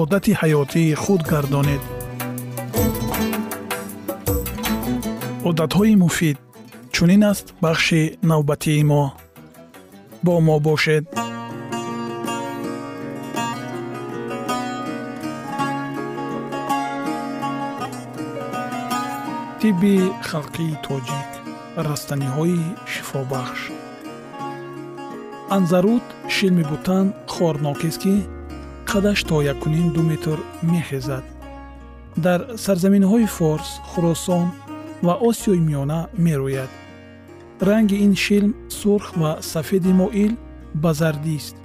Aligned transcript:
одати 0.00 0.32
ҳаётии 0.40 0.94
худ 1.02 1.22
гардонед. 1.32 1.82
Одатҳои 5.48 5.94
муфид 6.02 6.38
чунин 6.94 7.22
аст 7.30 7.46
бахши 7.62 8.02
навбатии 8.30 8.82
мо. 8.90 9.04
Бо 10.24 10.34
мо 10.46 10.56
бошед. 10.66 11.04
Тибби 19.60 19.96
халқии 20.30 20.80
тоҷик 20.86 21.30
растаниҳои 21.86 22.60
шифобахш. 22.92 23.60
Анзарут 25.56 26.06
шилми 26.34 26.64
бутан 26.70 27.06
хорнокест 27.34 27.98
ки 28.02 28.14
қадаш 28.94 29.24
то 29.26 29.42
якуним 29.42 29.90
ду 29.90 30.02
метр 30.02 30.38
мехезад 30.62 31.24
дар 32.16 32.40
сарзаминҳои 32.64 33.26
форс 33.26 33.68
хӯросон 33.90 34.46
ва 35.06 35.14
осиёи 35.28 35.58
миёна 35.68 36.00
мерӯяд. 36.24 36.70
Ранги 37.68 37.96
ин 38.06 38.14
шилм 38.14 38.52
сурх 38.68 39.06
ва 39.16 39.30
сафеди 39.52 39.92
моил 40.00 40.32
ба 40.82 40.90
зардист 41.00 41.56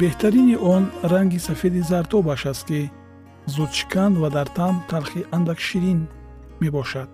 беҳтарини 0.00 0.56
он 0.74 0.82
ранги 1.02 1.38
сафеди 1.48 1.80
зартобаш 1.90 2.46
аст 2.52 2.64
ки 2.68 2.92
зудшикан 3.54 4.12
ва 4.22 4.28
дар 4.36 4.48
таъм 4.58 4.76
талхи 4.90 5.20
андак 5.36 5.58
ширин 5.66 6.00
мебошад. 6.60 7.08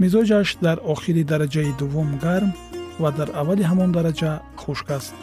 Мизоҷаш 0.00 0.48
дар 0.66 0.78
охири 0.92 1.22
дараҷаи 1.30 1.72
дуввум 1.80 2.10
гарм 2.24 2.50
ва 3.02 3.10
дар 3.18 3.28
аввали 3.40 3.64
ҳамон 3.70 3.90
дараҷа 3.96 4.32
хушк 4.62 4.90
аст 4.98 5.14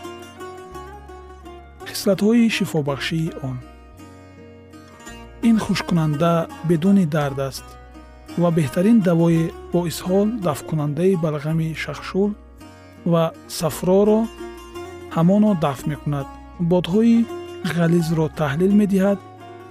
хислатҳои 1.91 2.49
шифобахшии 2.57 3.33
он. 3.49 3.57
Ин 5.49 5.57
хушккунанда 5.65 6.33
бедуни 6.69 7.05
дард 7.15 7.39
аст 7.49 7.65
ва 8.41 8.49
беҳтарин 8.57 8.97
давои 9.09 9.51
боисҳол 9.73 10.27
дафткунандаи 10.45 11.19
балғами 11.23 11.69
шахшул 11.83 12.31
ва 13.11 13.23
сафроро 13.59 14.19
ҳамоно 15.15 15.51
дафт 15.65 15.85
мекунад. 15.91 16.27
Бодҳои 16.71 17.17
ғализро 17.75 18.25
таҳлил 18.39 18.73
медиҳад 18.81 19.19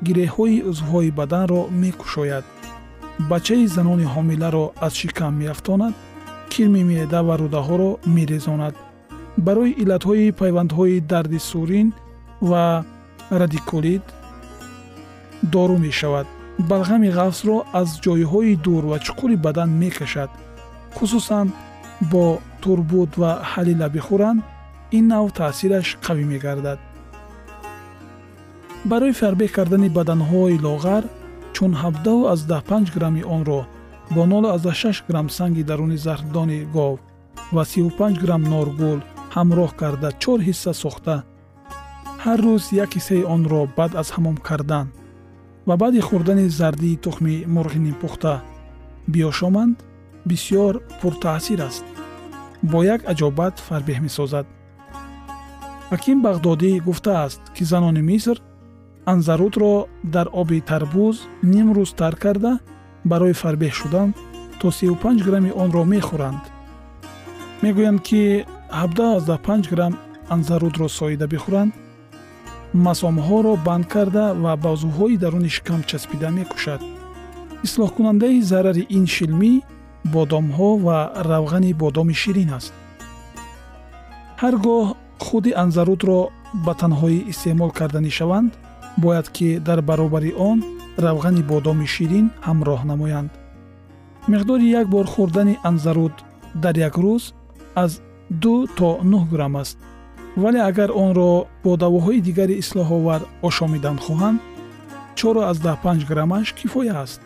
гиреҳҳои 0.06 0.62
узвҳои 0.70 1.10
баданро 1.18 1.62
мекушояд. 1.82 2.44
Бачаи 3.30 3.66
занони 3.76 4.06
ҳомиларо 4.14 4.64
аз 4.86 4.92
шикам 5.00 5.32
меафтонад 5.42 5.94
кирми 6.52 6.82
меъда 6.90 7.20
ва 7.28 7.34
рӯдаҳоро 7.42 7.90
мерезонад. 8.16 8.74
Барои 9.46 9.76
иллатҳои 9.82 10.32
пайвандҳои 10.40 10.96
дарди 11.12 11.40
сурин 11.50 11.88
ва 12.40 12.84
радикулит 13.30 14.02
дору 15.42 15.78
мешавад. 15.78 16.26
Балғами 16.58 17.08
ғафсро 17.08 17.64
аз 17.72 18.00
ҷойҳои 18.04 18.56
дур 18.56 18.84
ва 18.90 18.98
чуқури 18.98 19.36
бадан 19.36 19.70
мекашад. 19.78 20.30
Хусусан 20.94 21.52
бо 22.12 22.38
турбут 22.60 23.16
ва 23.16 23.40
ҳалила 23.52 23.88
бихӯранд 23.88 24.42
ин 24.92 25.06
нав 25.06 25.32
таъсираш 25.32 25.96
қавӣ 26.04 26.24
мегардад. 26.32 26.78
Барои 28.84 29.12
фарбеҳ 29.20 29.50
кардани 29.56 29.88
баданҳои 29.88 30.60
лоғар 30.66 31.04
чун 31.54 31.72
17 31.74 32.94
грамми 32.94 33.22
онро 33.36 33.60
бо 34.10 34.22
06 34.26 35.04
грамм 35.08 35.28
санги 35.28 35.62
даруни 35.62 35.96
заҳрдони 35.96 36.64
гов 36.76 36.98
ва 37.52 37.64
35 37.64 38.18
грамм 38.22 38.42
норгул 38.42 38.98
ҳамроҳ 39.36 39.70
карда 39.80 40.08
чор 40.22 40.38
ҳисса 40.40 40.72
сохта 40.72 41.14
ҳар 42.24 42.38
рӯз 42.46 42.64
як 42.84 42.90
ҳиссаи 42.96 43.22
онро 43.34 43.60
баъд 43.78 43.92
аз 44.02 44.08
ҳамом 44.14 44.36
кардан 44.48 44.86
ва 45.68 45.74
баъди 45.82 46.00
хӯрдани 46.08 46.46
зардии 46.58 47.00
тухми 47.04 47.36
мурғи 47.54 47.80
нимпухта 47.86 48.34
биёшоманд 49.12 49.76
бисьёр 50.28 50.74
пуртаъсир 51.00 51.60
аст. 51.68 51.84
бо 52.70 52.78
як 52.94 53.00
аҷобат 53.12 53.54
фарбеҳ 53.66 53.98
месозад. 54.06 54.46
ҳаким 55.92 56.18
бағдодӣ 56.26 56.72
гуфтааст 56.86 57.40
ки 57.54 57.62
занони 57.70 58.02
миср 58.10 58.36
анзарутро 59.12 59.72
дар 60.14 60.26
оби 60.40 60.58
тарбуз 60.70 61.16
ним 61.52 61.68
рӯз 61.76 61.90
тар 62.00 62.14
карда 62.22 62.52
барои 63.10 63.34
фарбеҳ 63.42 63.72
шудан 63.80 64.08
то 64.60 64.66
35 64.70 65.26
грамми 65.26 65.52
онро 65.62 65.82
мехӯранд. 65.92 66.42
мегӯянд 67.62 68.00
ки 68.08 68.22
75 68.70 69.70
грамм 69.72 69.94
анзарудро 70.34 70.88
соида 70.98 71.26
бихӯранд 71.34 71.72
масомҳоро 72.74 73.56
банд 73.66 73.84
карда 73.94 74.34
ва 74.42 74.52
бозуҳои 74.66 75.16
даруни 75.18 75.50
шикам 75.56 75.80
часпида 75.90 76.30
мекушад. 76.30 76.80
Ислоҳкунандаи 77.66 78.42
зарари 78.42 78.84
ин 78.96 79.06
шилмӣ 79.14 79.52
бодомҳо 80.14 80.70
ва 80.86 80.98
равғани 81.30 81.72
бодоми 81.82 82.14
ширин 82.22 82.50
аст. 82.58 82.72
Ҳар 84.42 84.54
гоҳ 84.66 84.84
худи 85.26 85.52
анзарудро 85.62 86.20
ба 86.64 86.72
танҳоӣ 86.80 87.18
истеъмол 87.32 87.70
карданӣ 87.78 88.10
шаванд 88.18 88.52
бояд 89.02 89.26
ки 89.36 89.48
дар 89.66 89.80
баробари 89.88 90.32
он 90.50 90.58
равғани 91.04 91.42
бодоми 91.52 91.86
ширин 91.94 92.26
ҳамроҳ 92.46 92.80
намоянд. 92.90 93.30
Миқдори 94.32 94.66
як 94.80 94.86
бор 94.94 95.06
хӯрдани 95.14 95.54
анзаруд 95.68 96.14
дар 96.62 96.74
як 96.88 96.94
рӯз 97.04 97.24
аз 97.82 97.92
ду 98.42 98.54
то 98.78 98.88
нӯҳ 99.10 99.24
грамм 99.32 99.56
аст 99.62 99.78
вале 100.36 100.60
агар 100.70 100.90
онро 101.04 101.46
бо 101.64 101.76
давоҳои 101.76 102.20
дигари 102.20 102.58
ислоҳовар 102.62 103.20
ошомидан 103.48 103.96
хоҳанд 104.04 104.38
чоро 105.18 105.42
аз 105.50 105.58
даҳпанҷ 105.66 106.00
граммаш 106.10 106.46
кифоя 106.58 106.94
аст. 107.04 107.20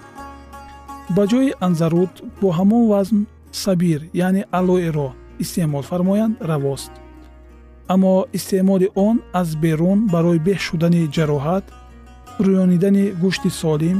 Ба 1.17 1.23
ҷои 1.31 1.55
анзаруд 1.67 2.13
бо 2.41 2.49
ҳамон 2.59 2.85
вазн 2.93 3.19
сабир 3.65 4.01
яъне 4.27 4.43
алоеро 4.59 5.09
истеъмол 5.43 5.85
фармоянд 5.91 6.35
равост. 6.51 6.93
Аммо 7.95 8.15
истеъмоли 8.33 8.89
он 8.95 9.17
аз 9.41 9.49
берун 9.65 9.99
барои 10.15 10.39
беҳ 10.49 10.59
шудани 10.69 11.11
ҷароҳат 11.17 11.65
рӯёнидани 12.47 13.05
гӯшти 13.23 13.51
солим 13.61 13.99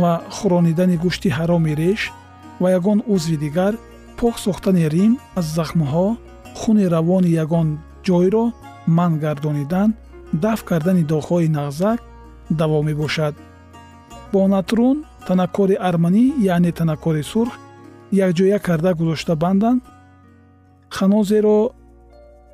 ва 0.00 0.12
хӯронидани 0.36 0.96
гӯшти 1.04 1.28
ҳароми 1.38 1.72
реш 1.82 2.00
ва 2.60 2.68
ягон 2.78 2.98
узви 3.14 3.36
дигар 3.44 3.74
пок 4.18 4.34
сохтани 4.46 4.84
рим 4.94 5.12
аз 5.38 5.46
захмҳо 5.58 6.06
хуни 6.58 6.84
равони 6.94 7.30
ягон 7.44 7.68
ҷойро 8.06 8.44
манъ 8.96 9.16
гардонидан 9.24 9.88
дафт 10.44 10.64
кардани 10.70 11.04
доғҳои 11.12 11.48
нағзак 11.58 11.98
даво 12.60 12.78
мебошад. 12.88 13.34
Бо 14.32 14.40
натрун 14.54 14.96
танаккори 15.26 15.76
арманӣ 15.88 16.24
яъне 16.54 16.72
танаккори 16.78 17.22
сурх 17.32 17.52
якҷоя 18.26 18.58
карда 18.66 18.90
гузошта 18.98 19.34
бандан 19.42 19.76
ханозеро 20.96 21.58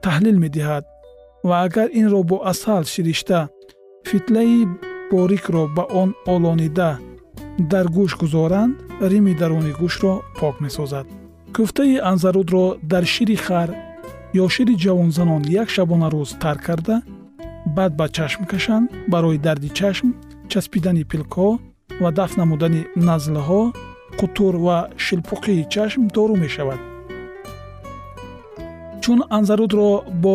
таҳлил 0.05 0.37
медиҳад. 0.45 0.85
Ва 1.49 1.57
агар 1.67 1.89
инро 2.01 2.21
бо 2.31 2.37
асал 2.53 2.83
ширишта 2.93 3.41
фитлаи 4.09 4.67
борикро 5.11 5.63
ба 5.77 5.85
он 6.03 6.11
олонида 6.35 6.91
дар 7.73 7.87
гӯш 7.97 8.13
гузоранд 8.23 8.75
рими 9.11 9.35
даруни 9.41 9.73
гӯшро 9.81 10.15
пок 10.39 10.55
месозад. 10.65 11.07
Кӯфтаи 11.55 11.97
анзарудро 12.11 12.65
дар 12.93 13.05
шири 13.13 13.37
хар 13.47 13.69
ё 14.35 14.45
шири 14.55 14.75
ҷавонзанон 14.85 15.43
як 15.63 15.69
шабонарӯз 15.75 16.31
тарк 16.43 16.63
карда 16.69 16.97
баъд 17.77 17.93
ба 17.99 18.07
чашм 18.17 18.43
кашанд 18.53 18.91
барои 19.13 19.39
дарди 19.39 19.71
чашм 19.79 20.09
часпидани 20.51 21.05
пилкҳо 21.11 21.49
ва 22.03 22.11
дафт 22.19 22.37
намудани 22.41 22.83
назлҳо 23.09 23.63
қутур 24.19 24.55
ва 24.67 24.79
шилпуқии 25.05 25.69
чашм 25.75 26.03
дору 26.17 26.35
мешавад. 26.45 26.81
Чун 29.03 29.19
анзарудро 29.37 29.91
бо 30.23 30.35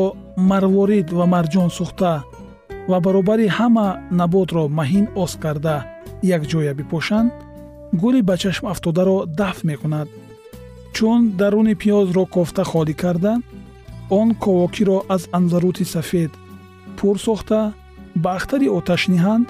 марворид 0.50 1.08
ва 1.18 1.26
марҷон 1.34 1.70
сӯхта 1.78 2.14
ва 2.90 2.98
баробари 3.06 3.48
ҳама 3.58 3.88
наботро 4.20 4.64
маҳин 4.80 5.06
оз 5.24 5.32
карда 5.44 5.76
якҷоя 6.38 6.74
бипошанд 6.80 7.32
гули 8.02 8.22
ба 8.28 8.36
чашм 8.44 8.66
афтодаро 8.74 9.18
дафт 9.40 9.64
мекунад. 9.70 10.08
Чун 10.96 11.20
даруни 11.40 11.76
пиёзро 11.82 12.24
кофта 12.36 12.64
холӣ 12.72 12.94
карда 13.04 13.34
он 14.20 14.36
ковокиро 14.36 14.98
аз 15.16 15.24
анзарути 15.38 15.86
сафед 15.86 16.32
пур 16.98 17.16
сохта 17.26 17.74
ба 18.24 18.30
ахтари 18.38 18.68
оташ 18.78 19.02
ниҳанд 19.14 19.48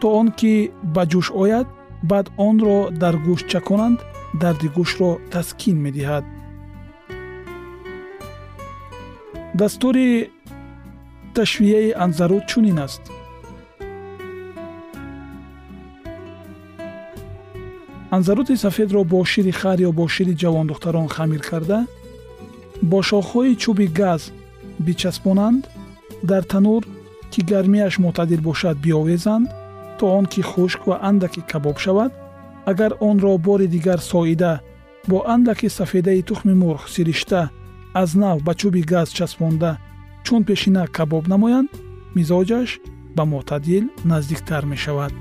то 0.00 0.06
он 0.20 0.26
ки 0.38 0.52
ба 0.94 1.02
ҷӯш 1.12 1.26
ояд 1.42 1.66
баъд 2.10 2.26
онро 2.48 2.78
дар 3.02 3.14
гӯшт 3.26 3.46
чаконанд 3.52 3.98
дарди 4.42 4.68
гӯшро 4.76 5.10
таскин 5.32 5.76
медиҳад. 5.84 6.24
Дастури 9.60 10.08
ташвияи 11.36 11.90
анзаруд 12.04 12.44
чунин 12.50 12.78
аст. 12.86 13.02
Анзарути 18.16 18.54
сафедро 18.64 19.00
бо 19.12 19.18
шири 19.32 19.52
хар 19.60 19.78
ё 19.88 19.90
бо 19.98 20.04
шири 20.14 20.34
ҷавондухтарон 20.42 21.08
хамир 21.14 21.42
карда 21.50 21.78
бо 22.82 22.98
шохҳои 23.02 23.56
чӯби 23.62 23.86
газ 24.00 24.22
бичаспонанд 24.86 25.62
дар 26.22 26.42
танур 26.52 26.82
ки 27.32 27.40
гармияш 27.50 27.94
мӯътадил 28.02 28.40
бошад 28.48 28.76
биовезанд 28.84 29.46
то 29.98 30.04
он 30.18 30.26
ки 30.26 30.42
хушк 30.50 30.80
ва 30.86 30.96
андаке 31.08 31.40
кабоб 31.50 31.78
шавад 31.78 32.12
агар 32.70 32.92
онро 33.00 33.38
бори 33.38 33.66
дигар 33.66 34.00
соида 34.00 34.60
бо 35.08 35.24
андаке 35.34 35.68
сафедаи 35.68 36.22
тухми 36.22 36.54
мурғ 36.62 36.82
сиришта 36.94 37.50
аз 37.94 38.14
нав 38.14 38.42
ба 38.46 38.52
чӯби 38.60 38.82
газ 38.92 39.08
часпонда 39.18 39.78
чун 40.24 40.44
пешина 40.44 40.86
кабоб 40.86 41.24
намоянд 41.32 41.70
мизоҷаш 42.16 42.70
ба 43.16 43.24
мӯътадил 43.30 43.84
наздиктар 44.04 44.64
мешавад 44.72 45.12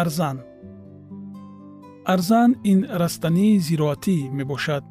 арзан. 0.00 0.36
Арзан 2.12 2.50
ин 2.70 2.80
растании 3.00 3.58
зироатӣ 3.66 4.16
мебошад 4.38 4.84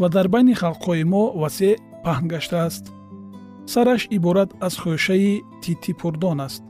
ва 0.00 0.08
дар 0.14 0.26
байни 0.34 0.54
халқҳои 0.62 1.04
мо 1.12 1.24
васеъ 1.42 1.74
паҳн 2.04 2.24
гаштааст 2.32 2.84
сараш 3.72 4.02
иборат 4.16 4.50
аз 4.66 4.74
хӯшаи 4.82 5.32
титипурдон 5.62 6.38
аст. 6.46 6.62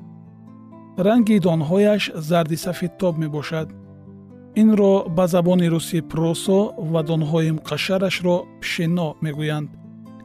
Ранги 1.06 1.36
донҳояш 1.46 2.02
зарди 2.28 2.56
сафедтоб 2.64 3.14
мебошад. 3.22 3.68
Инро 4.62 4.94
ба 5.16 5.24
забони 5.34 5.68
русӣ 5.74 5.98
просо 6.10 6.60
ва 6.92 7.00
донҳои 7.10 7.50
муқашшарашро 7.58 8.36
пшено 8.60 9.08
мегӯянд 9.24 9.68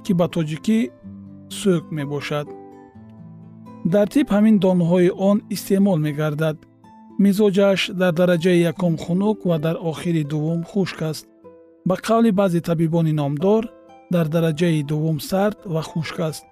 ки 0.04 0.12
ба 0.20 0.26
тоҷикӣ 0.36 0.80
сӯк 1.60 1.84
мебошад. 1.98 2.48
Дар 3.94 4.08
тиб 4.14 4.28
ҳамин 4.36 4.56
донҳои 4.66 5.10
он 5.30 5.38
истеъмол 5.56 6.00
мегардад 6.08 6.58
мизоҷаш 7.26 7.80
дар 8.02 8.14
дараҷаи 8.20 8.64
якум 8.72 8.94
хунук 9.04 9.38
ва 9.50 9.58
дар 9.66 9.76
охири 9.92 10.24
дуввум 10.32 10.62
хушк 10.72 11.00
аст. 11.12 11.26
Ба 11.88 11.96
қавли 12.08 12.32
баъзе 12.40 12.62
табибони 12.70 13.14
номдор 13.22 13.64
дар 14.14 14.26
дараҷаи 14.36 14.84
дуввум 14.92 15.20
сард 15.30 15.58
ва 15.74 15.82
хушк 15.90 16.18
аст. 16.30 16.46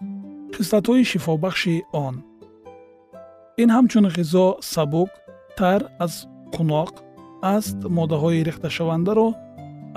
Хислатҳои 0.56 1.04
шифобахши 1.12 1.76
он. 2.06 2.16
Ин 3.62 3.70
ҳамчун 3.76 4.06
ғизо 4.18 4.48
сабук 4.74 5.10
тар 5.58 5.82
аз 6.06 6.14
қуноқ 6.56 6.92
аст 7.56 7.78
моддаҳои 7.98 8.46
рехташавандаро 8.48 9.28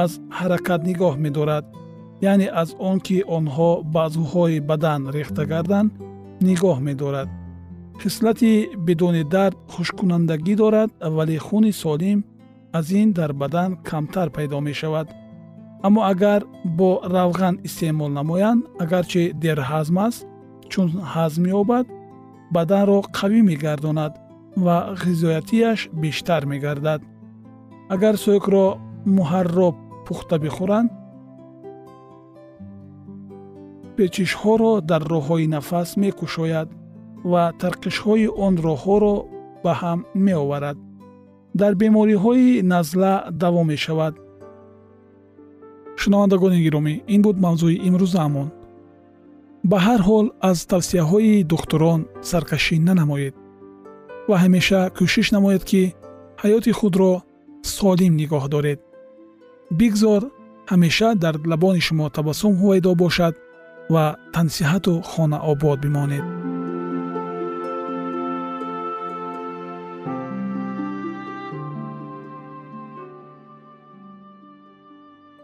аз 0.05 0.13
ҳаракат 0.39 0.81
нигоҳ 0.91 1.15
медорад. 1.25 1.65
Яъне 2.31 2.49
аз 2.63 2.71
он 2.89 2.99
ки 3.07 3.17
онҳо 3.37 3.71
ба 3.93 4.01
азвҳои 4.09 4.65
бадан 4.71 5.01
рехта 5.17 5.43
гарданд 5.53 5.91
нигоҳ 6.49 6.79
медорад 6.89 7.29
хислати 8.03 8.71
бидуни 8.87 9.23
дард 9.35 9.57
хушккунандагӣ 9.73 10.55
дорад 10.57 10.91
вале 11.17 11.39
хуни 11.39 11.73
солим 11.73 12.19
аз 12.79 12.91
ин 12.91 13.13
дар 13.13 13.33
бадан 13.33 13.71
камтар 13.89 14.29
пайдо 14.31 14.61
мешавад. 14.61 15.09
Аммо 15.87 16.01
агар 16.13 16.43
бо 16.65 16.91
равған 17.15 17.55
истеъмол 17.67 18.11
намоянд 18.19 18.67
агарчи 18.83 19.33
дерҳазм 19.43 19.97
аст 20.07 20.27
чун 20.71 20.89
ҳазм 21.15 21.45
ёбад 21.61 21.87
баданро 22.55 22.99
қавӣ 23.19 23.41
мегардонад 23.51 24.13
ва 24.65 24.77
ғизоятияш 25.05 25.81
бештар 26.03 26.43
мегардад. 26.53 27.01
Агар 27.95 28.15
сӯкро 28.25 28.67
муҳарроб 29.17 29.77
пухта 30.07 30.37
бихӯранд 30.45 30.91
печишҳоро 33.97 34.73
дар 34.91 35.03
роҳҳои 35.13 35.47
нафас 35.55 35.89
мекушояд 36.03 36.69
ва 37.31 37.45
тарқишҳои 37.63 38.27
он 38.47 38.55
роҳҳоро 38.67 39.15
ба 39.65 39.73
ҳам 39.81 40.01
меоварад. 40.27 40.79
Дар 41.61 41.73
бемориҳои 41.83 42.63
назла 42.73 43.15
даво 43.43 43.63
мешавад. 43.73 44.15
Шунавандагони 46.01 46.59
гиромӣ 46.67 46.95
ин 47.15 47.21
буд 47.27 47.37
мавзӯи 47.45 47.77
имрӯзаамон 47.89 48.49
ба 49.71 49.79
ҳар 49.87 50.01
ҳол 50.09 50.27
аз 50.51 50.59
тавсияҳои 50.73 51.45
духтурон 51.53 52.01
саркашӣ 52.31 52.77
нанамоед 52.89 53.35
ва 54.29 54.37
ҳамеша 54.43 54.81
кӯшиш 54.97 55.27
намоед 55.37 55.63
ки 55.71 55.83
ҳаёти 56.43 56.73
худро 56.79 57.13
солим 57.77 58.13
нигоҳ 58.21 58.45
доред. 58.55 58.79
Бигзор 59.79 60.23
ҳамеша 60.73 61.09
дар 61.25 61.35
лабони 61.51 61.83
шумо 61.87 62.07
табассум 62.17 62.53
ҳувайдо 62.61 62.91
бошад 63.03 63.35
ва 63.95 64.05
тансиҳату 64.35 64.93
хонаобод 65.11 65.79
бимонед 65.85 66.42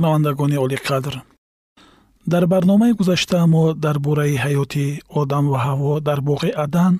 шунавандагони 0.00 0.56
олиқадр 0.64 1.14
дар 2.32 2.46
барномаи 2.46 2.92
гузашта 2.92 3.46
мо 3.46 3.74
дар 3.84 3.96
бораи 4.06 4.36
ҳаёти 4.44 4.86
одам 5.20 5.44
ва 5.52 5.58
ҳаво 5.66 5.92
дар 6.08 6.20
боғи 6.28 6.50
адан 6.64 6.94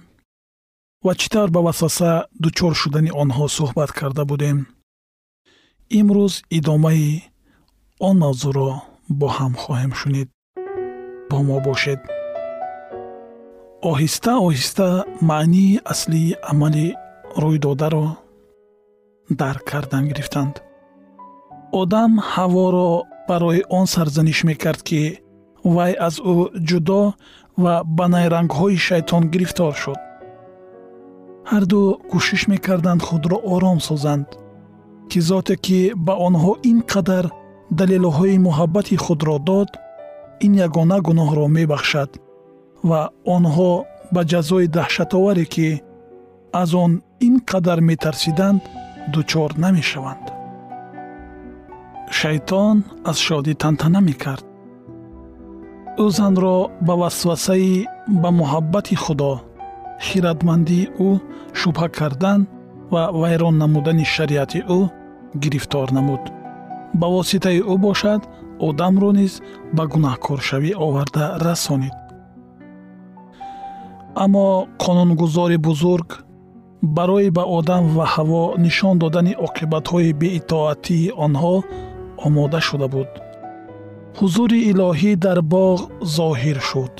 ва 1.04 1.12
чӣ 1.21 1.28
тавр 1.33 1.50
ба 1.57 1.61
васваса 1.66 2.12
дучор 2.42 2.73
шудани 2.80 3.11
онҳо 3.23 3.45
суҳбат 3.57 3.90
карда 3.99 4.23
будем. 4.30 4.59
Имрӯз 5.99 6.35
идомаи 6.59 7.09
он 8.09 8.16
мавзӯъро 8.25 8.71
бо 9.19 9.26
ҳам 9.37 9.52
хоҳем 9.62 9.92
шунид. 10.00 10.28
Бо 11.30 11.38
мо 11.49 11.57
бошед. 11.66 12.00
Оҳиста 13.90 14.33
оҳиста 14.47 14.88
маънии 15.30 15.80
аслии 15.92 16.37
амали 16.50 16.87
рӯйдодаро 17.42 18.07
дарк 19.40 19.62
кардан 19.71 20.04
гирифтанд 20.11 20.54
одам 21.73 22.12
ҳаворо 22.33 23.05
барои 23.29 23.62
он 23.79 23.87
сарзаниш 23.87 24.45
мекард 24.50 24.83
ки 24.89 25.03
вай 25.75 25.93
аз 26.07 26.15
ӯ 26.33 26.35
ҷудо 26.69 27.03
ва 27.62 27.75
ба 27.97 28.07
найрангҳои 28.15 28.79
шайтон 28.89 29.23
гирифтор 29.33 29.75
шуд. 29.83 30.00
Ҳарду 31.50 31.81
кӯшиш 32.11 32.43
мекарданд 32.53 33.03
худро 33.09 33.37
ором 33.55 33.79
созанд 33.89 34.29
ки 35.11 35.19
зоте 35.29 35.55
ки 35.65 35.81
ба 36.07 36.15
онҳо 36.27 36.53
ин 36.71 36.79
қадар 36.93 37.25
далелҳои 37.79 38.37
муҳаббати 38.47 38.97
худро 39.05 39.37
дод 39.49 39.71
ин 40.47 40.53
ягона 40.67 40.99
гуноҳро 41.07 41.47
мебахшад 41.57 42.11
ва 42.89 43.00
онҳо 43.37 43.73
ба 44.15 44.23
ҷазои 44.31 44.67
даҳшатоваре 44.77 45.47
ки 45.55 45.69
аз 46.62 46.71
он 46.85 46.93
ин 47.27 47.35
қадар 47.50 47.79
метарсиданд 47.91 48.61
дучор 49.15 49.50
намешаванд 49.65 50.40
шайтон 52.19 52.76
аз 53.11 53.17
шодӣ 53.26 53.52
тантана 53.62 54.00
мекард. 54.09 54.45
Ӯ 56.05 56.07
занро 56.17 56.57
ба 56.87 56.95
васвасаи 57.00 57.87
ба 58.23 58.29
муҳаббати 58.40 58.97
худо 59.05 59.33
хиратмандии 60.07 60.90
ӯ 61.09 61.11
шубҳа 61.61 61.88
кардан 61.99 62.40
ва 62.93 63.02
вайрон 63.21 63.55
намудани 63.62 64.05
шариати 64.14 64.61
ӯ 64.79 64.81
гирифтор 65.43 65.88
намуд. 65.97 66.23
Ба 67.00 67.07
воситаи 67.14 67.61
ӯ 67.73 67.75
бошад 67.87 68.21
одамро 68.69 69.11
низ 69.19 69.33
ба 69.76 69.85
гунаҳкоршавӣ 69.93 70.71
оварда 70.87 71.25
расонид. 71.47 71.97
Аммо 74.25 74.47
қонунгузори 74.83 75.59
бузург 75.69 76.09
барои 76.83 77.31
ба 77.37 77.45
одам 77.59 77.85
ва 77.97 78.05
ҳаво 78.14 78.43
нишон 78.64 78.95
додани 79.02 79.33
оқибатҳои 79.47 80.12
беитоатии 80.23 81.12
онҳо 81.25 81.57
омода 82.27 82.61
шуда 82.69 82.89
буд. 82.95 83.11
Ҳузури 84.19 84.61
илоҳӣ 84.71 85.12
дар 85.25 85.39
боғ 85.55 85.79
зоҳир 86.17 86.59
шуд. 86.69 86.95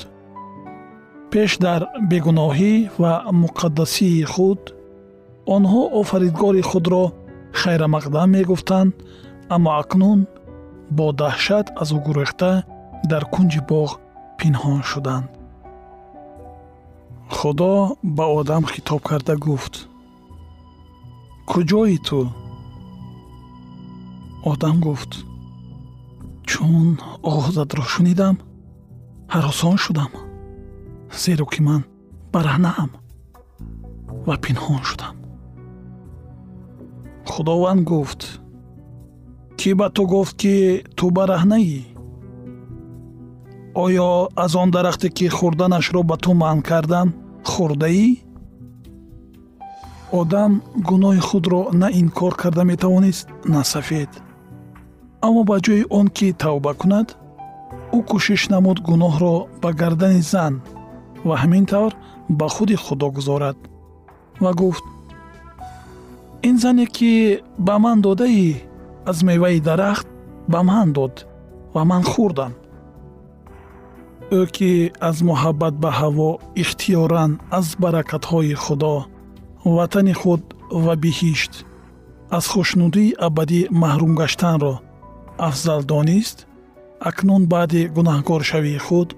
Пеш 1.31 1.51
дар 1.65 1.81
бегуноҳӣ 2.09 2.73
ва 3.01 3.13
муқаддасии 3.43 4.23
худ 4.33 4.61
онҳо 5.55 5.81
офаридгори 6.01 6.63
худро 6.69 7.03
хайрамақдам 7.59 8.29
мегуфтанд 8.35 8.93
аммо 9.55 9.69
акнун 9.81 10.19
бо 10.97 11.05
даҳшат 11.21 11.67
аз 11.81 11.89
ӯ 11.97 11.99
гурехта 12.05 12.51
дар 13.11 13.23
кунҷи 13.33 13.61
боғ 13.71 13.89
пинҳон 14.39 14.81
шуданд. 14.91 15.27
Худо 17.35 17.73
ба 18.17 18.25
одам 18.39 18.63
хитоб 18.73 19.01
карда 19.09 19.35
гуфт. 19.45 19.73
Куҷои 21.49 21.97
ту 22.07 22.19
одам 24.43 24.79
гуфт 24.79 25.11
чун 26.45 26.99
овозатро 27.23 27.83
шунидам? 27.83 28.35
ҳаросон 29.33 29.77
шудам? 29.77 30.11
Зеро 31.21 31.45
ки 31.45 31.61
ман 31.67 31.81
бараҳнаам 32.33 32.91
ва 34.27 34.35
пинҳон 34.43 34.81
шудам 34.89 35.15
худованд 37.31 37.81
гуфт 37.91 38.21
кӣ 39.59 39.71
ба 39.79 39.87
ту 39.95 40.03
гуфт 40.13 40.35
ки 40.41 40.55
ту 40.97 41.05
бараҳнаӣ? 41.17 41.79
Оё 43.83 44.09
аз 44.43 44.51
он 44.61 44.69
дарахте 44.75 45.07
ки 45.17 45.25
хӯрданашро 45.37 46.01
ба 46.09 46.15
ту 46.23 46.31
манъ 46.41 46.61
кардам 46.69 47.07
хӯрдаӣ 47.51 48.07
одам 50.19 50.51
гуноҳи 50.87 51.21
худро 51.29 51.61
на 51.81 51.87
инкор 52.01 52.33
карда 52.41 52.63
метавонист 52.71 53.27
на 53.53 53.61
сафед 53.73 54.11
аммо 55.25 55.41
ба 55.49 55.57
ҷои 55.65 55.83
он 55.97 56.07
ки 56.17 56.27
тавба 56.41 56.71
кунад 56.81 57.07
ӯ 57.97 57.99
кӯшиш 58.09 58.41
намуд 58.53 58.77
гуноҳро 58.87 59.35
ба 59.61 59.69
гардани 59.79 60.21
зан 60.31 60.53
ва 61.27 61.35
ҳамин 61.41 61.65
тавр 61.71 61.93
ба 62.39 62.47
худи 62.53 62.75
худо 62.83 63.07
гузорад 63.17 63.57
ва 64.43 64.51
гуфт 64.59 64.85
ин 66.47 66.55
зане 66.63 66.85
ки 66.95 67.13
ба 67.67 67.75
ман 67.83 67.97
додаӣ 68.05 68.49
аз 69.09 69.17
меваи 69.27 69.59
дарахт 69.67 70.07
ба 70.51 70.59
ман 70.69 70.87
дод 70.97 71.15
ва 71.73 71.83
ман 71.89 72.03
хӯрдам. 72.11 72.53
Ӯ 74.39 74.41
ки 74.55 74.71
аз 75.09 75.17
муҳаббат 75.29 75.75
ба 75.83 75.89
ҳаво 75.99 76.29
ихтиёран 76.61 77.31
аз 77.57 77.67
баракатҳои 77.81 78.53
худо 78.63 78.95
ватани 79.75 80.13
худ 80.21 80.41
ва 80.83 80.93
биҳишт 81.03 81.53
аз 82.37 82.45
хушнудии 82.53 83.15
абадӣ 83.27 83.61
маҳрум 83.81 84.13
гаштанро 84.21 84.73
афзал 85.37 85.81
донист 85.83 86.47
акнун 86.99 87.43
баъди 87.53 87.81
гунаҳкоршавии 87.95 88.83
худ 88.85 89.09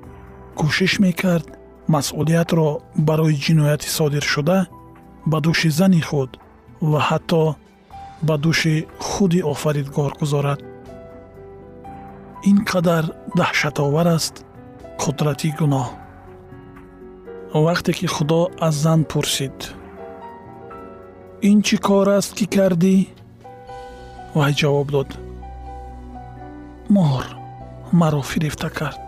кӯшиш 0.59 0.93
мекард 1.05 1.47
масъулиятро 1.93 2.69
барои 3.07 3.41
ҷинояти 3.45 3.89
содиршуда 3.97 4.59
ба 5.31 5.37
дӯши 5.45 5.69
зани 5.79 6.01
худ 6.09 6.31
ва 6.91 6.99
ҳатто 7.09 7.43
ба 8.27 8.35
дӯши 8.43 8.75
худи 9.07 9.39
офаридгор 9.53 10.11
гузорад. 10.19 10.59
ин 12.49 12.57
қадар 12.71 13.03
даҳшатовар 13.39 14.07
аст 14.17 14.35
қудрати 15.01 15.49
гуноҳ. 15.59 15.87
вақте 17.65 17.91
ки 17.97 18.07
худо 18.15 18.41
аз 18.67 18.75
зан 18.83 19.01
пурсид. 19.11 19.57
ин 21.49 21.57
чӣ 21.65 21.75
кор 21.87 22.07
аст 22.17 22.31
ки 22.37 22.45
кардӣ? 22.55 22.95
вай 24.37 24.53
ҷавоб 24.61 24.87
дод 24.95 25.09
мор 26.89 27.25
маро 27.91 28.21
фирифта 28.21 28.69
кард 28.69 28.99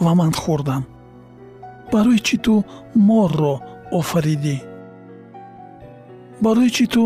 ва 0.00 0.14
ман 0.14 0.32
хӯрдам. 0.32 0.82
Барои 1.92 2.18
чӣ 2.26 2.36
ту 2.44 2.64
морро 3.08 3.54
офаридӣ? 3.98 4.56
Барои 6.44 6.70
чӣ 6.76 6.86
ту 6.92 7.02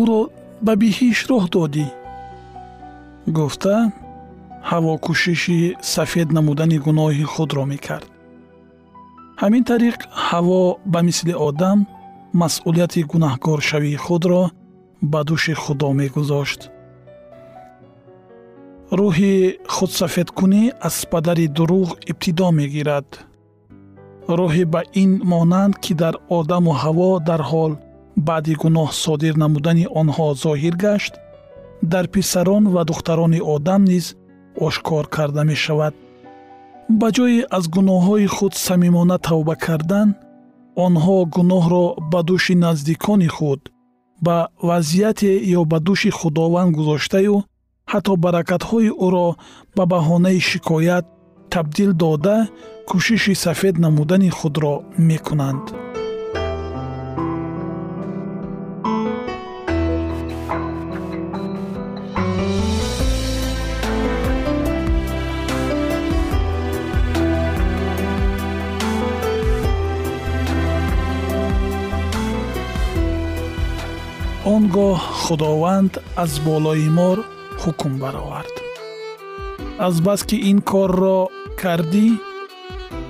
ӯро 0.00 0.20
ба 0.64 0.72
биҳиш 0.80 1.18
роҳ 1.30 1.44
додӣ? 1.54 1.86
Гуфта 3.36 3.76
ҳаво 4.70 4.92
кӯшиши 5.04 5.58
сафед 5.94 6.28
намудани 6.36 6.78
гуноҳи 6.86 7.24
худро 7.34 7.64
мекард. 7.72 8.08
Ҳамин 9.42 9.64
тариқ 9.70 9.98
ҳаво 10.28 10.62
ба 10.92 11.00
мисли 11.08 11.34
одам 11.48 11.78
масъулияти 12.40 13.00
гунаҳкоршавии 13.12 14.02
худро 14.04 14.42
ба 15.12 15.20
дӯши 15.28 15.54
худо 15.62 15.88
мегузошт 16.00 16.60
рӯҳи 18.90 19.58
худсафедкунӣ 19.74 20.62
аз 20.88 20.96
падари 21.10 21.46
дурӯғ 21.56 21.88
ибтидо 22.10 22.48
мегирад. 22.58 23.08
Роҳе 24.38 24.64
ба 24.72 24.82
ин 25.02 25.10
монанд 25.32 25.74
ки 25.84 25.92
дар 26.02 26.14
одаму 26.38 26.72
ҳаво 26.82 27.10
дар 27.28 27.42
ҳол 27.50 27.72
баъди 28.28 28.54
гуноҳ 28.62 28.88
содир 29.04 29.34
намудани 29.42 29.86
онҳо 30.00 30.26
зоҳир 30.44 30.74
гашт 30.84 31.14
дар 31.92 32.04
писарон 32.14 32.64
ва 32.74 32.82
духтарони 32.90 33.40
одам 33.54 33.82
низ 33.92 34.06
ошкор 34.66 35.04
карда 35.16 35.42
мешавад. 35.50 35.94
Ба 37.00 37.08
ҷое 37.16 37.40
аз 37.56 37.64
гуноҳҳои 37.74 38.26
худ 38.36 38.52
самимона 38.66 39.16
тавба 39.28 39.54
кардан 39.66 40.08
онҳо 40.86 41.16
гуноҳро 41.36 41.84
ба 42.12 42.20
дӯши 42.28 42.54
наздикони 42.64 43.28
худ 43.36 43.60
ба 44.26 44.36
вазъияте 44.68 45.32
ё 45.58 45.60
ба 45.70 45.78
дӯши 45.86 46.10
худованд 46.18 46.70
гузоштаю 46.78 47.36
ҳатто 47.92 48.12
баракатҳои 48.24 48.90
ӯро 49.06 49.28
ба 49.76 49.84
баҳонаи 49.92 50.40
шикоят 50.50 51.06
табдил 51.52 51.90
дода 52.02 52.36
кӯшиши 52.88 53.34
сафед 53.44 53.74
намудани 53.84 54.30
худро 54.38 54.74
мекунанд. 55.08 55.64
Он 74.54 74.62
гоҳ 74.76 74.98
худованд 75.22 75.92
аз 76.22 76.32
болои 76.46 76.88
мор 76.98 77.18
ҳукм 77.66 77.92
баровард. 78.02 78.54
Азбаски 79.88 80.36
ин 80.50 80.58
корро 80.70 81.20
кардӣ 81.60 82.08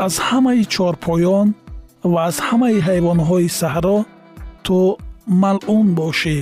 аз 0.06 0.14
ҳамаи 0.28 0.62
чорпоён 0.74 1.48
ва 2.12 2.20
аз 2.30 2.36
ҳамаи 2.46 2.78
ҳайвонҳои 2.86 3.48
саҳро 3.60 3.98
ту 4.64 4.78
малъун 5.42 5.86
бошӣ. 5.98 6.38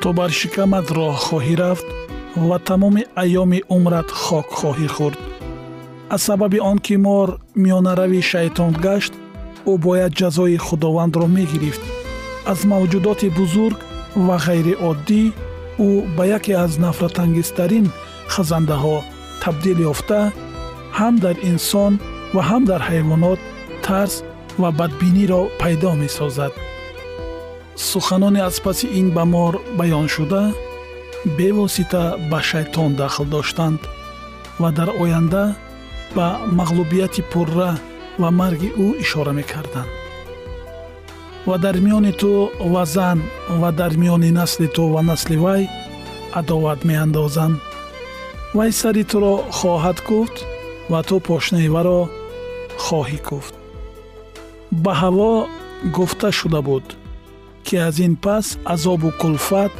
То 0.00 0.08
бар 0.18 0.30
шикамат 0.40 0.86
роҳ 0.96 1.14
хоҳӣ 1.26 1.54
рафт 1.62 1.88
ва 2.48 2.56
тамоми 2.68 3.02
айёми 3.22 3.60
умрат 3.76 4.08
хок 4.22 4.48
хоҳӣ 4.58 4.88
хӯрд. 4.96 5.18
Аз 6.14 6.20
сабаби 6.28 6.58
он 6.70 6.78
ки 6.86 6.96
мор 7.06 7.28
миёнарави 7.62 8.20
шайтон 8.30 8.72
гашт 8.86 9.12
ӯ 9.70 9.72
бояд 9.84 10.12
ҷазои 10.20 10.58
худовандро 10.66 11.26
мегирифт. 11.36 11.82
Аз 12.52 12.60
мавҷудоти 12.72 13.28
бузург 13.38 13.78
ва 14.26 14.36
ғайриоддӣ 14.46 15.22
ӯ 15.86 15.90
ба 16.16 16.24
яке 16.36 16.52
аз 16.64 16.72
нафратангезтарин 16.84 17.86
хазандаҳо 18.32 18.96
табдил 19.42 19.78
ёфта 19.92 20.20
ҳам 20.98 21.14
дар 21.24 21.36
инсон 21.50 21.92
ва 22.34 22.42
ҳам 22.50 22.62
дар 22.70 22.80
ҳайвонот 22.88 23.40
тарс 23.86 24.14
ва 24.60 24.68
бадбиниро 24.78 25.42
пайдо 25.60 25.90
месозад. 26.02 26.52
Суханоне 27.90 28.40
аз 28.48 28.56
паси 28.64 28.86
ин 29.00 29.06
ба 29.16 29.24
мор 29.34 29.54
баён 29.78 30.06
шуда 30.14 30.42
бевосита 31.38 32.04
ба 32.30 32.38
шайтон 32.50 32.90
дахл 33.00 33.24
доштанд 33.34 33.80
ва 34.60 34.68
дар 34.78 34.88
оянда 35.02 35.44
ба 36.16 36.26
мағлубияти 36.58 37.22
пурра 37.32 37.70
ва 38.20 38.28
марги 38.40 38.68
ӯ 38.84 38.86
ишора 39.04 39.32
мекарданд 39.38 39.97
ва 41.48 41.56
дар 41.64 41.76
миёни 41.84 42.12
ту 42.20 42.30
ва 42.72 42.84
зан 42.94 43.18
ва 43.60 43.70
дар 43.78 43.92
миёни 44.00 44.30
насли 44.40 44.68
ту 44.76 44.82
ва 44.94 45.02
насли 45.10 45.36
вай 45.44 45.62
адоват 46.38 46.80
меандозанд. 46.88 47.56
Вай 48.56 48.70
сари 48.80 49.04
туро 49.10 49.34
хоҳад 49.58 49.98
куфт 50.08 50.36
ва 50.92 51.00
ту 51.08 51.16
пошнаи 51.28 51.68
варо 51.74 52.00
хоҳӣ 52.84 53.18
куфт 53.28 53.54
ба 54.84 54.92
ҳаво 55.00 55.32
гуфта 55.96 56.28
шуда 56.38 56.60
буд 56.68 56.86
ки 57.66 57.74
аз 57.88 57.96
ин 58.06 58.14
пас 58.24 58.46
азобу 58.72 59.10
кулфат 59.20 59.72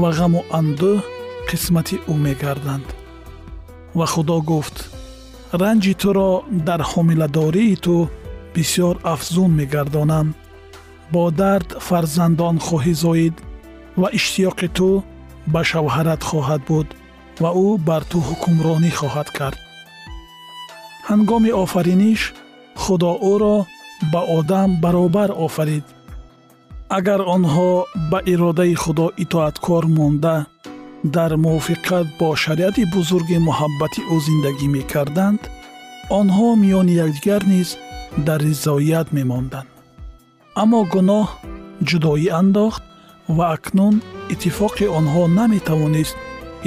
ва 0.00 0.08
ғаму 0.18 0.40
андӯҳ 0.58 0.96
қисмати 1.48 1.96
ӯ 2.12 2.14
мегарданд. 2.24 2.88
Ва 3.98 4.06
худо 4.12 4.36
гуфт 4.50 4.76
ранҷи 5.60 5.94
туро 6.02 6.30
дар 6.68 6.80
ҳомиладории 6.90 7.76
ту 7.84 7.94
бисьёр 8.54 8.94
афзун 9.14 9.50
мегардонам 9.60 10.26
бо 11.12 11.22
дард 11.40 11.68
фарзандон 11.86 12.56
хоҳӣ 12.66 12.94
зоид 13.02 13.36
ва 14.00 14.08
иштиёқи 14.18 14.68
ту 14.76 14.90
ба 15.52 15.60
шавҳарат 15.70 16.22
хоҳад 16.30 16.62
буд 16.70 16.88
ва 17.42 17.50
ӯ 17.66 17.68
бар 17.88 18.02
ту 18.10 18.18
ҳукмронӣ 18.28 18.90
хоҳад 19.00 19.28
кард. 19.38 19.58
ҳангоми 21.08 21.50
офариниш 21.64 22.22
худо 22.82 23.10
ӯро 23.32 23.56
ба 24.12 24.20
одам 24.38 24.70
баробар 24.82 25.30
офарид. 25.46 25.86
Агар 26.98 27.20
онҳо 27.36 27.70
ба 28.10 28.18
иродаи 28.32 28.74
худо 28.82 29.06
итоаткор 29.24 29.84
монда 29.96 30.36
дар 31.16 31.32
мувофиқат 31.44 32.06
бо 32.18 32.28
шариати 32.44 32.82
бузурги 32.94 33.38
муҳаббати 33.48 34.00
ӯ 34.14 34.16
зиндагӣ 34.26 34.66
мекарданд 34.76 35.42
онҳо 36.20 36.48
миёни 36.62 36.94
якдигар 37.04 37.42
низ 37.52 37.68
дар 38.26 38.40
ризоят 38.48 39.08
мемонданд 39.18 39.75
аммо 40.62 40.80
гуноҳ 40.92 41.28
ҷудоӣ 41.88 42.28
андохт 42.40 42.82
ва 43.36 43.44
акнун 43.56 43.94
иттифоқи 44.32 44.86
онҳо 44.98 45.22
наметавонист 45.38 46.16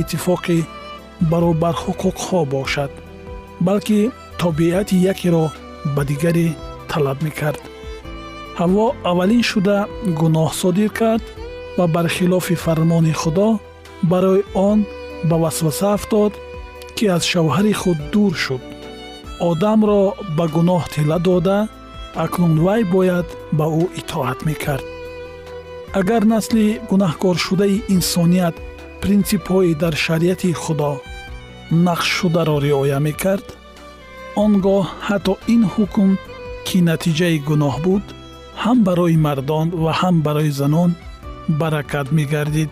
иттифоқи 0.01 0.57
баробарҳуқуқҳо 1.31 2.39
бошад 2.55 2.91
балки 3.67 3.99
тобиати 4.41 4.95
якеро 5.11 5.45
ба 5.95 6.01
дигаре 6.09 6.47
талаб 6.89 7.17
мекард. 7.25 7.61
Ҳаво 8.59 8.85
аввалин 9.11 9.43
шуда 9.51 9.77
гуноҳ 10.19 10.49
содир 10.61 10.89
кард 10.99 11.25
ва 11.77 11.85
бархилофи 11.95 12.55
фармони 12.63 13.13
худо 13.21 13.49
барои 14.11 14.43
он 14.69 14.79
ба 15.29 15.35
васваса 15.43 15.87
афтод 15.97 16.33
ки 16.95 17.05
аз 17.15 17.23
шавҳари 17.31 17.73
худ 17.81 17.99
дур 18.13 18.33
шуд. 18.43 18.63
Одамро 19.49 20.01
ба 20.37 20.45
гуноҳ 20.55 20.83
тила 20.93 21.17
дода 21.27 21.57
акнун 22.15 22.59
вай 22.65 22.83
бояд 22.83 23.27
ба 23.57 23.65
ӯ 23.81 23.83
итоат 23.99 24.39
мекард. 24.49 24.85
Агар 25.99 26.23
насли 26.33 26.65
гунаҳкоршудаи 26.89 27.83
инсоният 27.95 28.55
принсипҳои 29.01 29.73
дар 29.81 29.95
шариати 30.05 30.51
худо 30.63 30.91
нақшшударо 31.71 32.57
риоя 32.65 32.99
мекард 33.07 33.47
он 34.43 34.51
гоҳ 34.65 34.85
ҳатто 35.07 35.33
ин 35.53 35.63
ҳукм 35.73 36.09
ки 36.67 36.77
натиҷаи 36.89 37.37
гуноҳ 37.49 37.75
буд 37.85 38.05
ҳам 38.63 38.77
барои 38.87 39.17
мардон 39.27 39.67
ва 39.83 39.91
ҳам 40.01 40.15
барои 40.25 40.51
занон 40.61 40.91
баракат 41.61 42.07
мегардид. 42.17 42.71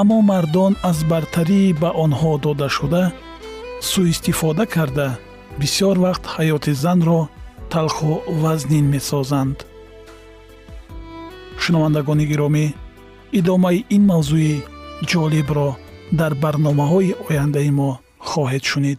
Аммо 0.00 0.18
мардон 0.32 0.72
аз 0.90 0.98
бартарии 1.12 1.76
ба 1.82 1.90
онҳо 2.04 2.32
додашуда 2.44 3.04
сӯистифода 3.90 4.64
карда 4.74 5.08
бисьёр 5.60 5.96
вақт 6.06 6.24
ҳаёти 6.34 6.72
занро 6.84 7.20
талху 7.70 8.22
вазнин 8.42 8.86
месозанд. 8.94 9.58
Шунавандагони 11.62 12.24
гиромӣ 12.32 12.64
идомаи 13.38 13.84
ин 13.96 14.02
мавзӯи 14.10 14.54
ҷолибро 15.10 15.68
дар 16.18 16.32
барномаҳои 16.42 17.16
ояндаи 17.28 17.70
мо 17.78 17.90
хоҳед 18.28 18.64
шунид 18.70 18.98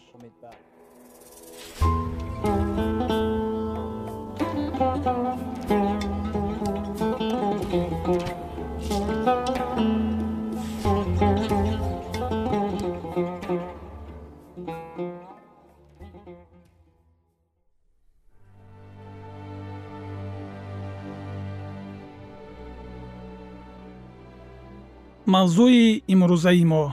мавзӯи 25.41 25.85
имрӯзаи 26.13 26.63
мо. 26.71 26.83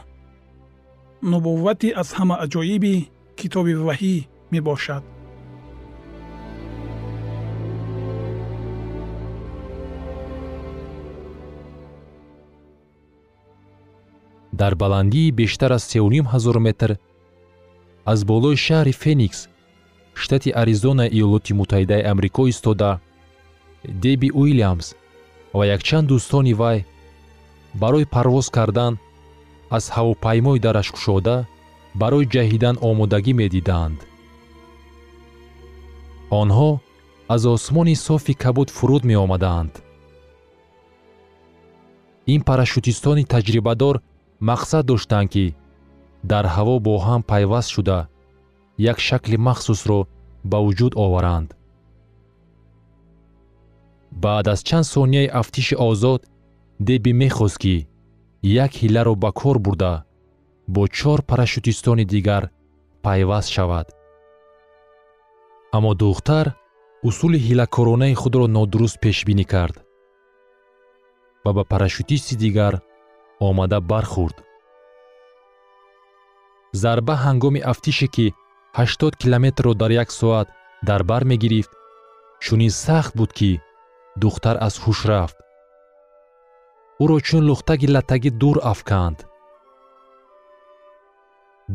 Нубуввати 1.30 1.88
аз 2.00 2.08
ҳама 2.18 2.36
аҷоиби 2.44 2.94
китоби 3.38 3.74
ваҳӣ 3.86 4.16
мебошад. 4.52 5.04
Дар 14.60 14.72
баландии 14.82 15.34
бештар 15.40 15.70
аз 15.78 15.84
сеюним 15.90 16.26
ҳазор 16.32 16.56
метр 16.66 16.90
аз 18.12 18.20
болои 18.30 18.56
шаҳри 18.66 18.94
феникс 19.02 19.40
штати 20.22 20.50
аризона 20.62 21.04
иёлоти 21.16 21.52
муттаҳидаи 21.60 22.06
амрико 22.12 22.42
истода 22.52 22.90
деби 24.04 24.28
уилямс 24.40 24.86
ва 25.58 25.64
якчанд 25.76 26.06
дӯстони 26.10 26.54
вай 26.62 26.78
барои 27.74 28.04
парвоз 28.04 28.50
кардан 28.50 28.98
аз 29.70 29.84
ҳавопаймои 29.96 30.62
дараш 30.66 30.88
кушода 30.90 31.36
барои 32.00 32.26
ҷаҳидан 32.34 32.76
омодагӣ 32.88 33.32
медиданд. 33.42 33.98
Онҳо 36.40 36.70
аз 37.34 37.42
осмони 37.54 37.96
софи 38.06 38.34
кабуд 38.34 38.68
фуруд 38.76 39.02
меомаданд. 39.10 39.72
Ин 42.34 42.40
парашютистони 42.48 43.24
таҷрибадор 43.34 43.96
мақсад 44.50 44.84
доштанд 44.90 45.28
ки 45.32 45.46
дар 46.30 46.44
ҳаво 46.54 46.74
бо 46.86 46.94
ҳам 47.06 47.22
пайваст 47.30 47.70
шуда 47.74 47.98
як 48.92 48.98
шакли 49.08 49.36
махсусро 49.48 50.00
ба 50.50 50.58
вуҷуд 50.64 50.92
оваранд. 51.04 51.48
Баъд 54.22 54.46
аз 54.54 54.60
чанд 54.68 54.86
сонияи 54.94 55.32
афтиши 55.40 55.76
озод 55.88 56.20
деби 56.80 57.12
мехост 57.12 57.58
ки 57.58 57.88
як 58.42 58.72
ҳиларо 58.80 59.14
ба 59.22 59.30
кор 59.32 59.58
бурда 59.58 60.04
бо 60.68 60.82
чор 60.88 61.22
парашютистони 61.28 62.04
дигар 62.04 62.50
пайваст 63.02 63.48
шавад. 63.54 63.86
Аммо 65.76 65.92
духтар 65.94 66.46
усули 67.08 67.38
ҳилакоронаи 67.46 68.14
худро 68.20 68.46
нодуруст 68.56 68.96
пешбинӣ 69.02 69.44
кард 69.52 69.76
ва 71.44 71.52
ба 71.56 71.64
парашютисти 71.70 72.34
дигар 72.44 72.74
омада 73.48 73.78
бархӯрд. 73.90 74.36
Зарба 76.82 77.14
ҳангоми 77.24 77.60
афтише 77.72 78.06
ки 78.14 78.26
80 78.74 79.16
километрро 79.20 79.72
дар 79.74 79.90
як 79.90 80.10
соат 80.12 80.48
дар 80.88 81.02
бар 81.10 81.24
мегирифт 81.24 81.72
чунин 82.44 82.70
сахт 82.70 83.12
буд 83.16 83.30
ки 83.38 83.60
духтар 84.22 84.56
аз 84.66 84.74
ҳуш 84.84 85.00
рафт 85.10 85.38
ӯро 87.02 87.18
чун 87.26 87.42
лухтаги 87.48 87.88
латтагӣ 87.94 88.30
дур 88.40 88.56
афканд. 88.72 89.18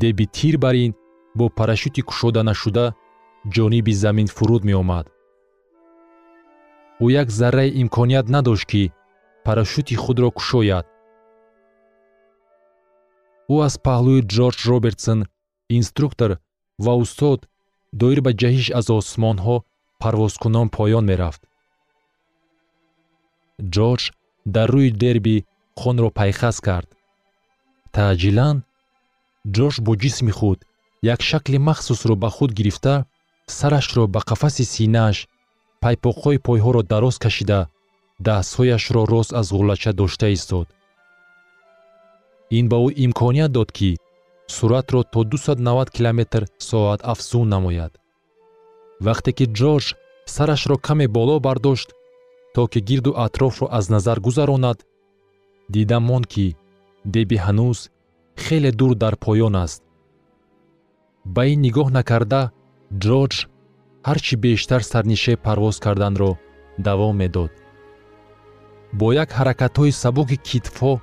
Деби 0.02 0.26
тир 0.36 0.56
бар 0.64 0.76
ин 0.86 0.92
бо 1.38 1.46
парашюти 1.58 2.02
кушоданашуда 2.10 2.86
ҷониби 3.56 3.94
замин 4.04 4.28
фуруд 4.36 4.62
меомад. 4.70 5.06
Ӯ 7.04 7.06
як 7.22 7.28
зарраи 7.40 7.76
имконият 7.82 8.28
надошт 8.36 8.66
ки 8.72 8.84
парашюти 9.46 9.96
худро 10.04 10.30
кушояд. 10.38 10.86
Ӯ 13.54 13.56
аз 13.68 13.76
паҳлӯи 13.86 14.22
ҷорҷ 14.36 14.60
робертсон 14.72 15.20
инструктор 15.78 16.32
ва 16.86 16.94
устод 17.04 17.40
доир 18.02 18.20
ба 18.26 18.32
ҷаҳиш 18.42 18.68
аз 18.80 18.88
осмонҳо 18.98 19.56
парвозкунон 20.02 20.68
поён 20.78 21.04
мерафт. 21.12 21.42
Ҷорҷ 23.76 24.04
дар 24.46 24.70
рӯи 24.76 24.92
дерби 25.04 25.46
хунро 25.80 26.10
пайхас 26.20 26.58
кард. 26.68 26.90
Таъҷилан 27.94 28.58
ҷош 29.56 29.76
бо 29.86 29.92
ҷисми 30.02 30.32
худ 30.40 30.60
як 31.14 31.22
шакли 31.30 31.58
махсусро 31.68 32.16
ба 32.24 32.30
худ 32.36 32.52
гирифта 32.58 32.96
сарашро 33.58 34.04
ба 34.14 34.20
қафаси 34.30 34.66
синааш 34.74 35.18
пайпоқҳои 35.84 36.44
пойҳоро 36.48 36.82
дароз 36.94 37.16
кашида 37.24 37.60
дастҳояшро 38.28 39.02
рост 39.14 39.32
аз 39.40 39.48
ғуллача 39.56 39.92
дошта 40.00 40.28
истод. 40.38 40.68
Ин 42.58 42.66
ба 42.72 42.78
ӯ 42.88 42.90
имконият 43.06 43.52
дод 43.58 43.70
ки 43.78 43.98
суръатро 44.56 45.04
то 45.14 45.20
290 45.24 45.90
километр 45.96 46.44
соат 46.70 47.02
афзун 47.14 47.48
намояд. 47.50 47.92
Вақте 49.06 49.32
ки 49.38 49.46
ҷорҷ 49.60 49.88
сарашро 50.36 50.76
каме 50.78 51.08
боло 51.08 51.36
бардошт 51.40 51.90
то 52.54 52.68
ки 52.68 52.80
гирду 52.80 53.12
атрофро 53.26 53.68
аз 53.72 53.90
назар 53.90 54.20
гузаронад 54.20 54.86
дидам 55.70 56.04
монд 56.10 56.26
ки 56.34 56.56
деби 57.06 57.38
ҳанӯз 57.46 57.80
хеле 58.44 58.72
дур 58.80 58.92
дар 59.04 59.16
поён 59.26 59.56
аст. 59.66 59.82
Ба 61.34 61.42
ин 61.52 61.60
нигоҳ 61.66 61.88
накарда 61.98 62.42
ҷорҷ 63.04 63.34
ҳар 64.08 64.18
чӣ 64.26 64.36
бештар 64.46 64.82
сарнишеб 64.92 65.40
парвоз 65.48 65.78
карданро 65.86 66.32
давом 66.88 67.16
медод. 67.22 67.52
Бо 69.00 69.08
як 69.24 69.30
ҳаракатҳои 69.38 69.98
сабуки 70.02 70.38
китфҳо 70.48 70.94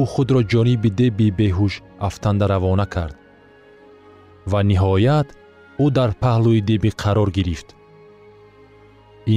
ӯ 0.00 0.02
худро 0.12 0.40
ҷониби 0.52 0.90
деби 1.00 1.26
беҳуш 1.40 1.74
афтанда 2.08 2.44
равона 2.52 2.86
кард. 2.94 3.16
Ва 4.50 4.60
ниҳоят 4.70 5.28
ӯ 5.84 5.86
дар 5.98 6.10
паҳлӯи 6.22 6.60
деби 6.70 6.90
қарор 7.02 7.28
гирифт. 7.36 7.68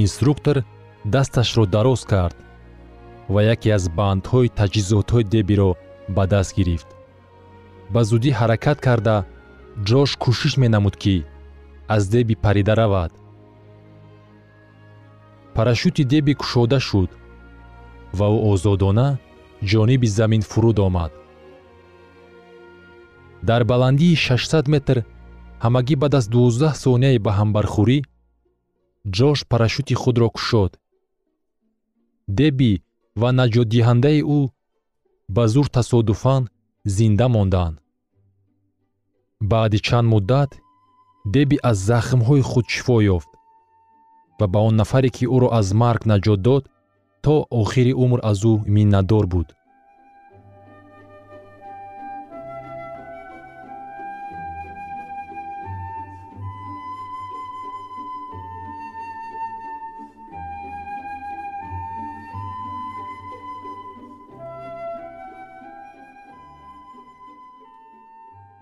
Инструктор 0.02 0.56
дасташро 1.04 1.66
дароз 1.66 2.04
кард 2.04 2.36
ва 3.28 3.42
яке 3.42 3.70
аз 3.78 3.84
бандҳои 3.98 4.52
таҷҳизотҳои 4.58 5.24
дебиро 5.34 5.70
ба 6.16 6.24
даст 6.32 6.50
гирифт. 6.58 6.88
Ба 7.92 8.00
зудӣ 8.08 8.30
ҳаракат 8.40 8.78
карда 8.86 9.16
ҷош 9.88 10.10
кӯшиш 10.22 10.54
менамуд 10.62 10.96
ки 11.02 11.16
аз 11.94 12.02
деби 12.14 12.34
парида 12.44 12.74
равад. 12.82 13.12
Парашюти 15.54 16.04
деби 16.12 16.32
кушода 16.40 16.78
шуд 16.88 17.10
ва 18.18 18.26
ӯ 18.36 18.38
озодона 18.52 19.08
ҷониби 19.70 20.08
замин 20.18 20.42
фуруд 20.50 20.78
омад. 20.86 21.12
Дар 23.48 23.62
баландии 23.64 24.14
600 24.16 24.68
метр 24.74 24.96
ҳамагӣ 25.64 25.94
баъд 26.02 26.14
аз 26.14 26.26
12 26.28 26.74
сонияи 26.84 27.18
ба 27.24 27.32
ҳамбархӯрӣ 27.38 27.98
ҷош 29.16 29.38
парашюти 29.50 29.94
худро 29.94 30.28
кушод 30.36 30.72
деби 32.38 32.72
ва 33.20 33.28
наҷотдиҳандаи 33.38 34.20
ӯ 34.38 34.40
ба 35.34 35.44
зур 35.52 35.66
тасодуфан 35.76 36.42
зинда 36.96 37.26
монданд. 37.34 37.76
Баъди 39.50 39.78
чанд 39.86 40.08
муддат 40.12 40.50
деби 41.34 41.56
аз 41.70 41.78
захмҳои 41.90 42.42
худ 42.50 42.66
шифо 42.74 42.96
ёфт 43.16 43.30
ва 44.38 44.46
ба 44.52 44.58
он 44.68 44.74
нафаре 44.80 45.10
ки 45.16 45.24
ӯро 45.36 45.48
аз 45.60 45.68
марг 45.82 46.02
наҷот 46.12 46.40
дод 46.48 46.62
то 47.24 47.34
охири 47.60 47.92
умр 48.04 48.20
аз 48.30 48.40
ӯ 48.50 48.54
миннатдор 48.74 49.24
буд 49.32 49.48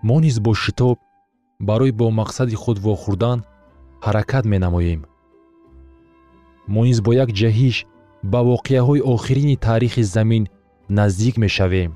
мо 0.07 0.19
низ 0.19 0.39
бо 0.45 0.53
шитоб 0.53 0.97
барои 1.67 1.91
бо 1.99 2.05
мақсади 2.19 2.55
худ 2.61 2.77
вохӯрдан 2.85 3.39
ҳаракат 4.05 4.45
менамоем. 4.53 5.01
Мо 6.73 6.81
низ 6.87 6.99
бо 7.05 7.11
як 7.23 7.29
ҷаҳиш 7.39 7.77
ба 8.31 8.39
воқеаҳои 8.51 9.05
охирини 9.13 9.55
таърихи 9.65 10.03
замин 10.15 10.43
наздик 10.97 11.35
мешавем. 11.43 11.91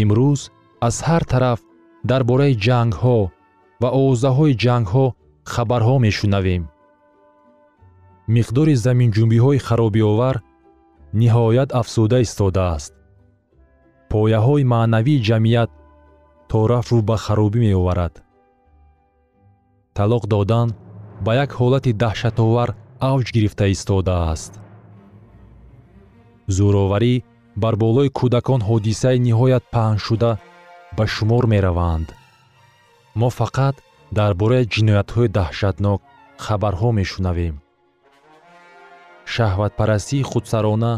Имрӯз 0.00 0.40
аз 0.88 0.96
ҳар 1.06 1.22
тараф 1.32 1.60
дар 2.10 2.22
бораи 2.30 2.54
ҷангҳо 2.66 3.18
ва 3.82 3.88
овозаҳои 4.00 4.58
ҷангҳо 4.64 5.06
хабарҳо 5.52 5.96
мешунавем. 6.06 6.62
Миқдори 8.34 8.74
заминҷунбиҳои 8.86 9.64
харобиовар 9.66 10.36
ниҳоят 11.20 11.70
афзуда 11.80 12.18
истодааст 12.26 12.92
пояҳои 14.10 14.68
маънавии 14.74 15.22
ҷамъият 15.28 15.70
то 16.50 16.58
рафт 16.70 16.90
рӯ 16.92 17.00
ба 17.08 17.16
харобӣ 17.24 17.58
меоварад. 17.66 18.14
Талоқ 19.96 20.24
додан 20.32 20.68
ба 21.24 21.32
як 21.44 21.50
ҳолати 21.58 21.92
даҳшатовар 22.02 22.68
авҷ 23.10 23.26
гирифта 23.34 23.64
истодааст 23.74 24.52
зӯроварӣ 26.56 27.14
бар 27.62 27.74
болои 27.82 28.10
кӯдакон 28.18 28.60
ҳодисаи 28.68 29.18
ниҳоят 29.26 29.64
паҳншуда 29.74 30.30
ба 30.96 31.04
шумор 31.14 31.44
мераванд. 31.52 32.08
Мо 33.20 33.28
фақат 33.40 33.76
дар 34.18 34.32
бораи 34.40 34.64
ҷиноятҳои 34.74 35.32
даҳшатнок 35.38 36.00
хабарҳо 36.44 36.88
мешунавем. 37.00 37.56
Шаҳватпарастии 39.34 40.28
худсарона 40.30 40.92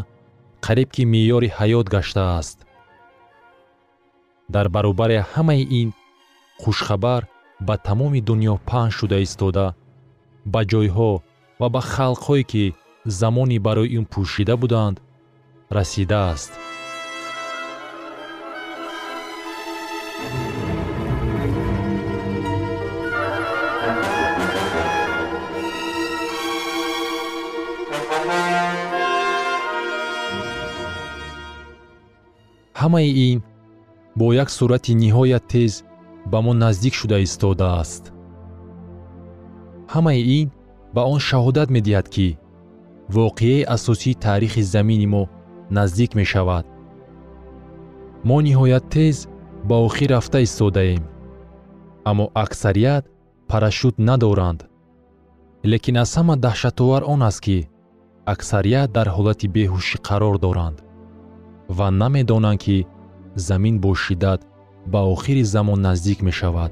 қариб 0.65 0.89
ки 0.95 1.03
меъёри 1.13 1.49
ҳаёт 1.57 1.87
гаштааст 1.95 2.57
дар 4.55 4.67
баробари 4.75 5.17
ҳамаи 5.33 5.63
ин 5.79 5.89
хушхабар 6.61 7.21
ба 7.67 7.75
тамоми 7.87 8.21
дунё 8.27 8.55
паҳн 8.69 8.89
шуда 8.97 9.17
истода. 9.27 9.65
Ба 10.53 10.61
ҷойҳо 10.71 11.11
ва 11.59 11.67
ба 11.73 11.81
халқҳое 11.93 12.43
ки 12.51 12.63
замони 13.19 13.59
барои 13.65 13.93
ин 13.97 14.03
пӯшида 14.11 14.55
буданд 14.61 14.97
расидааст. 15.75 16.51
Ҳамаи 32.81 33.09
ин 33.29 33.37
бо 34.17 34.25
як 34.33 34.49
суръати 34.57 34.93
ниҳоят 35.03 35.43
тез 35.53 35.73
ба 36.31 36.37
мо 36.45 36.53
наздик 36.63 36.93
шуда 36.99 37.17
истодааст 37.27 38.03
ҳамаи 39.93 40.21
ин 40.39 40.47
ба 40.95 41.01
он 41.13 41.19
шаҳодат 41.29 41.69
медиҳад 41.75 42.07
ки 42.15 42.27
воқеаи 43.17 43.67
асосии 43.75 44.19
таърихи 44.25 44.61
замини 44.73 45.07
мо 45.13 45.23
наздик 45.77 46.11
мешавад. 46.15 46.65
Мо 48.27 48.37
ниҳоят 48.47 48.85
тез 48.95 49.17
ба 49.69 49.75
охир 49.87 50.09
рафта 50.15 50.39
истодаем 50.47 51.03
аммо 52.09 52.25
аксарият 52.43 53.03
парашют 53.49 53.95
надоранд. 54.09 54.59
Лекин 55.71 55.95
аз 56.03 56.11
ҳама 56.17 56.35
даҳшатовар 56.45 57.01
он 57.13 57.21
аст 57.29 57.39
ки 57.45 57.57
аксарият 58.33 58.89
дар 58.97 59.07
ҳолати 59.15 59.47
беҳушӣ 59.55 59.97
қарор 60.07 60.35
доранд 60.45 60.77
ва 61.77 61.87
намедонанд 62.01 62.59
ки 62.63 62.77
замин 63.35 63.79
бо 63.79 63.95
шиддат 63.95 64.41
ба 64.85 64.99
охири 64.99 65.43
замон 65.43 65.81
наздик 65.81 66.21
мешавад 66.21 66.71